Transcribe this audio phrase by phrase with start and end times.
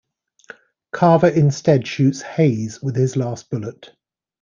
[0.91, 3.91] Carver instead shoots Hayes with his last bullet.